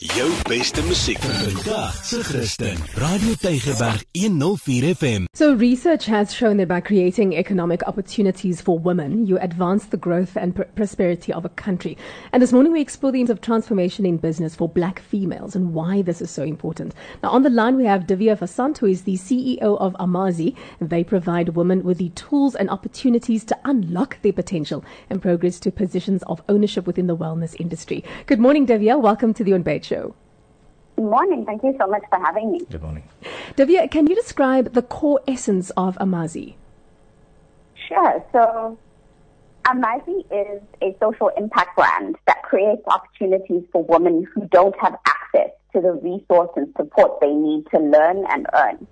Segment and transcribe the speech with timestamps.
[0.00, 2.76] Jou beste musiek vandag se Christen.
[2.96, 5.26] Radio Tygerberg 104 FM.
[5.34, 10.34] So, research has shown that by creating economic opportunities for women, you advance the growth
[10.36, 11.98] and pr- prosperity of a country.
[12.32, 15.74] And this morning, we explore the aims of transformation in business for black females and
[15.74, 16.94] why this is so important.
[17.22, 20.56] Now, on the line, we have Divya Vasant, who is the CEO of Amazi.
[20.80, 25.70] They provide women with the tools and opportunities to unlock their potential and progress to
[25.70, 28.02] positions of ownership within the wellness industry.
[28.24, 28.98] Good morning, Divya.
[28.98, 30.14] Welcome to the On Bait Show.
[30.96, 31.44] Good morning.
[31.44, 32.60] Thank you so much for having me.
[32.70, 33.04] Good morning.
[33.56, 36.56] Divya, can you describe the core essence of Amazi?
[37.88, 38.24] Sure.
[38.32, 38.78] So,
[39.66, 45.50] Amazi is a social impact brand that creates opportunities for women who don't have access
[45.72, 48.86] to the resource and support they need to learn and earn.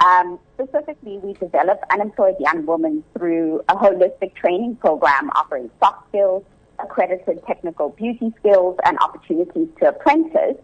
[0.00, 6.44] Um, specifically, we develop unemployed young women through a holistic training program offering soft skills,
[6.78, 10.56] accredited technical beauty skills, and opportunities to apprentice.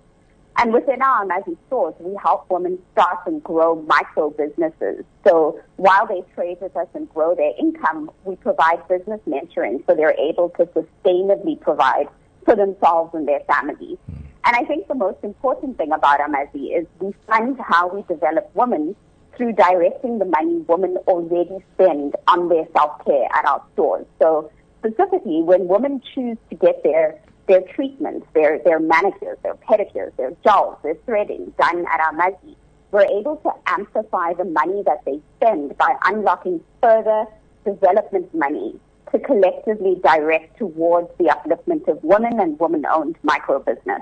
[0.56, 5.04] And within our Amazi stores, we help women start and grow micro businesses.
[5.26, 9.96] So while they trade with us and grow their income, we provide business mentoring so
[9.96, 12.06] they're able to sustainably provide
[12.44, 13.98] for themselves and their families.
[14.06, 14.24] Hmm.
[14.46, 18.50] And I think the most important thing about Amazi is we fund how we develop
[18.54, 18.94] women
[19.36, 24.06] through directing the money women already spend on their self-care at our stores.
[24.20, 24.50] So
[24.84, 30.32] specifically, when women choose to get their their treatments, their, their manicures, their pedicures, their
[30.44, 32.56] gels, their threading done at Amazi,
[32.90, 37.26] we're able to amplify the money that they spend by unlocking further
[37.66, 38.80] development money
[39.12, 44.00] to collectively direct towards the upliftment of women and women-owned micro business.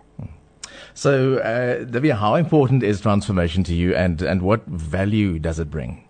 [0.94, 5.70] So, uh, Divya, how important is transformation to you and, and what value does it
[5.70, 6.06] bring?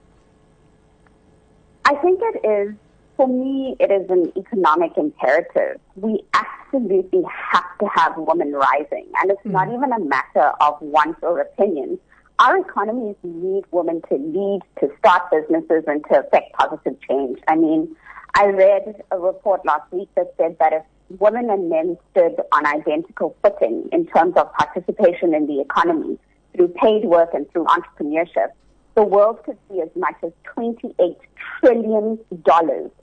[1.85, 2.75] I think it is,
[3.17, 5.81] for me, it is an economic imperative.
[5.97, 9.77] We absolutely have to have women rising, and it's not mm.
[9.77, 11.99] even a matter of wants or opinions.
[12.39, 17.39] Our economies need women to lead, to start businesses, and to affect positive change.
[17.47, 17.95] I mean,
[18.35, 20.83] I read a report last week that said that if
[21.21, 26.19] women and men stood on identical footing in terms of participation in the economy
[26.57, 28.49] through paid work and through entrepreneurship,
[28.95, 31.17] the world could see as much as $28
[31.61, 32.19] trillion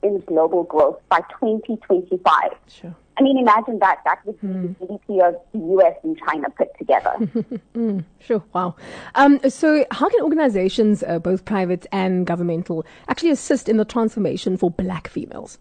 [0.02, 2.50] in global growth by 2025.
[2.68, 2.94] Sure.
[3.18, 3.98] I mean, imagine that.
[4.04, 8.04] That would be the GDP of the US and China put together.
[8.20, 8.42] Sure.
[8.52, 8.76] Wow.
[9.14, 14.56] Um, so, how can organizations, uh, both private and governmental, actually assist in the transformation
[14.58, 15.58] for black females?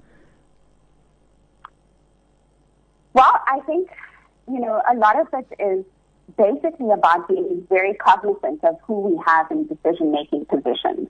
[3.14, 3.90] Well, I think,
[4.48, 5.86] you know, a lot of it is
[6.38, 11.08] basically about being very cognizant of who we have in decision making positions.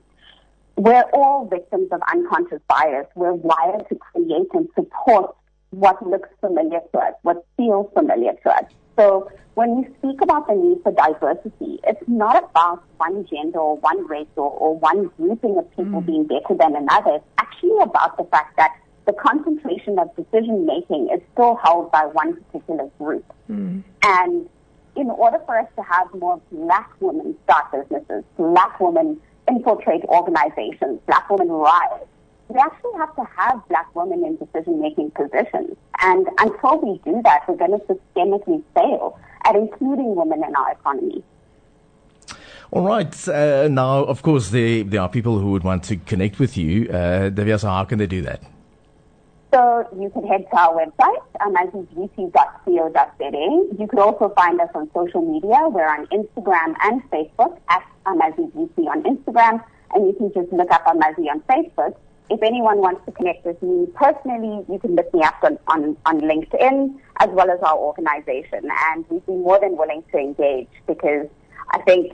[0.75, 3.07] We're all victims of unconscious bias.
[3.15, 5.35] We're wired to create and support
[5.71, 8.63] what looks familiar to us, what feels familiar to us.
[8.97, 13.77] So when we speak about the need for diversity, it's not about one gender or
[13.77, 16.05] one race or, or one grouping of people mm.
[16.05, 17.15] being better than another.
[17.15, 18.75] It's actually about the fact that
[19.05, 23.25] the concentration of decision making is still held by one particular group.
[23.49, 23.83] Mm.
[24.03, 24.49] And
[24.95, 30.99] in order for us to have more black women start businesses, black women infiltrate organizations,
[31.07, 32.05] black women rise,
[32.49, 35.77] we actually have to have black women in decision making positions.
[36.01, 40.71] And until we do that, we're going to systemically fail at including women in our
[40.71, 41.23] economy.
[42.71, 43.27] All right.
[43.27, 46.87] Uh, now, of course, there, there are people who would want to connect with you.
[46.89, 48.43] Uh, Divya, so how can they do that?
[49.51, 53.77] So you can head to our website, um, amazibeauty.co.za.
[53.79, 55.67] You could also find us on social media.
[55.69, 60.53] We're on Instagram and Facebook at um, Amazi Beauty on Instagram, and you can just
[60.53, 61.95] look up Amazi on Facebook.
[62.29, 65.97] If anyone wants to connect with me personally, you can look me up on, on,
[66.05, 70.69] on LinkedIn as well as our organization, and we'd be more than willing to engage
[70.85, 71.25] because
[71.71, 72.13] I think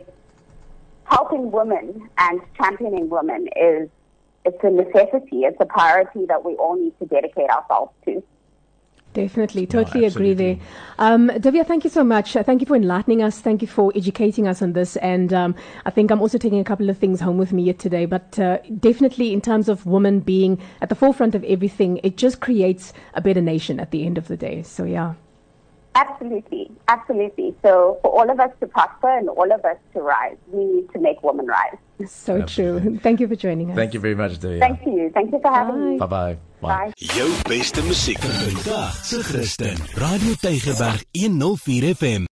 [1.03, 3.90] helping women and championing women is
[4.45, 5.44] it's a necessity.
[5.44, 8.23] It's a priority that we all need to dedicate ourselves to.
[9.13, 10.57] Definitely, totally agree there.
[11.00, 12.35] Um, Divya, thank you so much.
[12.35, 13.39] Uh, Thank you for enlightening us.
[13.39, 14.97] Thank you for educating us on this.
[14.97, 15.55] And um,
[15.85, 18.05] I think I'm also taking a couple of things home with me yet today.
[18.05, 22.41] But uh, definitely, in terms of women being at the forefront of everything, it just
[22.41, 24.64] creates a better nation at the end of the day.
[24.64, 25.14] So, yeah.
[25.96, 27.56] Absolutely, absolutely.
[27.64, 30.92] So for all of us to prosper and all of us to rise, we need
[30.94, 31.78] to make women rise.
[32.12, 33.00] So true.
[33.02, 33.76] Thank you for joining us.
[33.78, 34.59] Thank you very much, Divya.
[34.59, 35.09] Thank you.
[35.14, 35.97] Thank you for having me.
[35.97, 36.38] Bye-bye.
[36.62, 36.92] Bye.
[36.97, 39.78] Jou beste musiek vandag se Christen.
[39.96, 42.26] Radio Tygerberg 104 FM.